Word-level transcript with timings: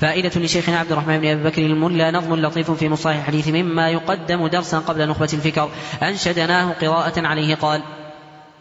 فائدة 0.00 0.40
لشيخنا 0.40 0.78
عبد 0.78 0.92
الرحمن 0.92 1.18
بن 1.18 1.28
أبي 1.28 1.42
بكر 1.42 1.62
الملا 1.62 2.10
نظم 2.10 2.34
لطيف 2.34 2.70
في 2.70 2.88
مصطلح 2.88 3.16
الحديث 3.16 3.48
مما 3.48 3.90
يقدم 3.90 4.46
درسا 4.46 4.78
قبل 4.78 5.08
نخبة 5.08 5.28
الفكر. 5.32 5.70
أنشدناه 6.02 6.72
قراءة 6.72 7.26
عليه 7.26 7.54
قال 7.54 7.82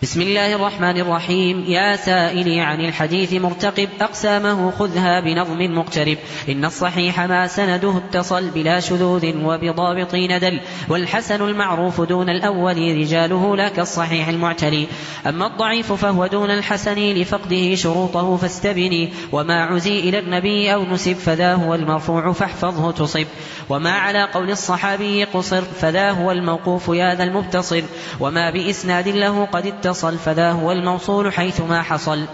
بسم 0.02 0.22
الله 0.22 0.56
الرحمن 0.56 0.98
الرحيم. 0.98 1.66
يا 1.68 1.96
سائلي 1.96 2.62
عن 2.62 2.80
الحديث 2.80 3.34
مرتقب. 3.34 3.90
أقسامه 4.02 4.72
خذها 4.72 5.20
بنظم 5.20 5.78
مقترب. 5.78 6.18
إن 6.50 6.66
الصحيح 6.66 7.20
ما 7.20 7.48
سنده 7.48 7.98
اتصل 7.98 8.50
بلا 8.50 8.80
شذوذ 8.80 9.44
وبضابط 9.44 10.16
ندل. 10.16 10.60
والحسن 10.90 11.42
المعروف 11.42 12.02
دون 12.02 12.30
الأول 12.30 12.78
رجاله 12.78 13.56
لا 13.56 13.70
كالصحيح 13.70 14.28
المعتلي. 14.28 14.88
أما 15.28 15.48
الضعيف 15.48 15.94
فهو 15.94 16.28
دون 16.28 16.52
الحسن 16.52 16.96
لفقده 16.96 17.76
شروطه 17.76 18.38
فاستبني. 18.38 19.10
وما 19.32 19.64
عزي 19.64 20.00
إلى 20.00 20.20
النبي 20.20 20.74
أو 20.74 20.86
نسب 20.86 21.14
فذا 21.14 21.54
هو 21.54 21.76
المرفوع 21.76 22.32
فاحفظه 22.32 22.92
تصب. 22.92 23.26
وما 23.70 23.92
على 23.92 24.24
قول 24.24 24.52
الصحابي 24.52 25.24
قصر 25.24 25.62
فذا 25.62 26.12
هو 26.12 26.32
الموقوف 26.32 26.88
يا 26.88 27.16
ذا 27.16 27.24
المبتصر. 27.24 27.82
وما 28.20 28.52
بإسناد 28.52 29.08
له 29.08 29.46
قد 29.46 29.66
اتصل 29.66 29.89
اتصل 29.90 30.18
فذا 30.18 30.52
هو 30.52 30.72
الموصول 30.72 31.34
حيثما 31.34 31.82
حصل. 31.82 32.26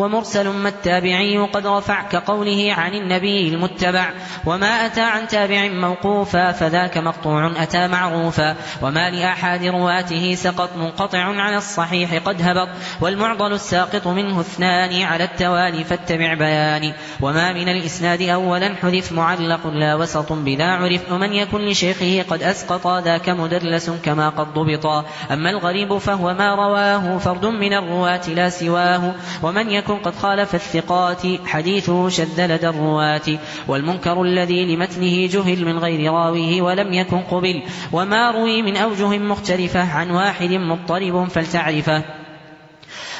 ومرسل 0.00 0.48
ما 0.48 0.68
التابعي 0.68 1.38
قد 1.38 1.66
رفع 1.66 2.02
كقوله 2.02 2.74
عن 2.78 2.94
النبي 2.94 3.48
المتبع 3.48 4.10
وما 4.46 4.86
أتى 4.86 5.00
عن 5.00 5.28
تابع 5.28 5.68
موقوفا 5.68 6.52
فذاك 6.52 6.98
مقطوع 6.98 7.62
أتى 7.62 7.88
معروفا 7.88 8.56
وما 8.82 9.10
لأحد 9.10 9.64
رواته 9.64 10.34
سقط 10.34 10.76
منقطع 10.76 11.18
عن 11.18 11.54
الصحيح 11.54 12.14
قد 12.14 12.42
هبط 12.42 12.68
والمعضل 13.00 13.52
الساقط 13.52 14.06
منه 14.06 14.40
اثنان 14.40 15.02
على 15.02 15.24
التوالي 15.24 15.84
فاتبع 15.84 16.34
بياني 16.34 16.94
وما 17.20 17.52
من 17.52 17.68
الإسناد 17.68 18.22
أولا 18.22 18.74
حذف 18.82 19.12
معلق 19.12 19.66
لا 19.66 19.94
وسط 19.94 20.32
بلا 20.32 20.64
عرف 20.64 21.12
ومن 21.12 21.32
يكن 21.32 21.58
لشيخه 21.58 22.24
قد 22.30 22.42
أسقط 22.42 22.86
ذاك 22.86 23.28
مدلس 23.28 23.90
كما 24.04 24.28
قد 24.28 24.54
ضبطا 24.54 25.04
أما 25.30 25.50
الغريب 25.50 25.98
فهو 25.98 26.34
ما 26.34 26.54
رواه 26.54 27.18
فرد 27.18 27.46
من 27.46 27.72
الرواة 27.72 28.28
لا 28.28 28.48
سواه 28.48 29.14
ومن 29.42 29.70
يكن 29.70 29.89
قد 29.96 30.14
خالف 30.14 30.54
الثقات. 30.54 31.22
حديثه 31.46 32.08
شذ 32.08 32.46
لدى 32.46 32.68
الرواة. 32.68 33.38
والمنكر 33.68 34.22
الذي 34.22 34.76
لمتنه 34.76 35.26
جهل 35.26 35.64
من 35.64 35.78
غير 35.78 36.12
راويه 36.12 36.62
ولم 36.62 36.92
يكن 36.92 37.18
قبل. 37.18 37.62
وما 37.92 38.30
روي 38.30 38.62
من 38.62 38.76
أوجه 38.76 39.18
مختلفة 39.18 39.92
عن 39.92 40.10
واحد 40.10 40.52
مضطرب 40.52 41.28
فلتعرفه. 41.28 42.19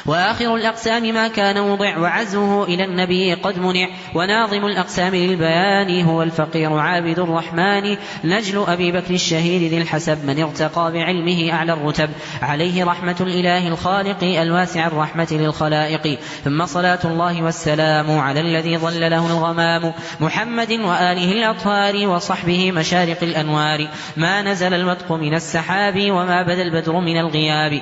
وآخر 0.05 0.55
الأقسام 0.55 1.13
ما 1.13 1.27
كان 1.27 1.57
وضع 1.57 1.97
وعزه 1.97 2.63
إلى 2.63 2.83
النبي 2.83 3.33
قد 3.33 3.59
منع. 3.59 3.87
وناظم 4.15 4.65
الأقسام 4.65 5.15
للبيان 5.15 6.05
هو 6.05 6.23
الفقير 6.23 6.73
عابد 6.73 7.19
الرحمن 7.19 7.97
نجل 8.23 8.65
أبي 8.67 8.91
بكر 8.91 9.13
الشهيد 9.13 9.71
ذي 9.71 9.77
الحسب 9.77 10.25
من 10.25 10.43
ارتقى 10.43 10.91
بعلمه 10.91 11.51
أعلى 11.51 11.73
الرتب. 11.73 12.09
عليه 12.41 12.85
رحمة 12.85 13.15
الإله 13.21 13.67
الخالق 13.67 14.23
الواسع 14.23 14.87
الرحمة 14.87 15.27
للخلائق. 15.31 16.19
ثم 16.43 16.65
صلاة 16.65 16.99
الله 17.05 17.43
والسلام 17.43 18.19
على 18.19 18.39
الذي 18.39 18.77
ظل 18.77 18.99
له 18.99 19.27
الغمام. 19.27 19.93
محمد 20.19 20.71
وآله 20.71 21.31
الأطهار 21.31 22.07
وصحبه 22.07 22.71
مشارق 22.71 23.23
الأنوار. 23.23 23.87
ما 24.17 24.41
نزل 24.41 24.73
المدق 24.73 25.11
من 25.11 25.33
السحاب 25.33 26.11
وما 26.11 26.43
بدا 26.43 26.61
البدر 26.61 26.99
من 26.99 27.17
الغياب. 27.19 27.79